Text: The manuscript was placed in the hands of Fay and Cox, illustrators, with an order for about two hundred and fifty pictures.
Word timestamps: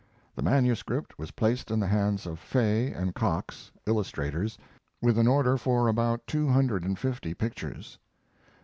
The 0.35 0.41
manuscript 0.41 1.19
was 1.19 1.29
placed 1.29 1.69
in 1.69 1.79
the 1.79 1.85
hands 1.85 2.25
of 2.25 2.39
Fay 2.39 2.91
and 2.91 3.13
Cox, 3.13 3.71
illustrators, 3.85 4.57
with 4.99 5.15
an 5.19 5.27
order 5.27 5.57
for 5.57 5.87
about 5.87 6.25
two 6.25 6.47
hundred 6.47 6.83
and 6.83 6.97
fifty 6.97 7.35
pictures. 7.35 7.99